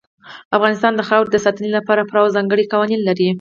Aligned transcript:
افغانستان 0.57 0.93
د 0.95 1.01
خاورې 1.07 1.29
د 1.31 1.37
ساتنې 1.45 1.69
لپاره 1.77 2.07
پوره 2.09 2.19
او 2.23 2.27
ځانګړي 2.35 2.63
قوانین 2.73 3.01
لري. 3.07 3.27